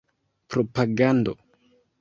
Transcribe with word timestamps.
propagando 0.51 1.37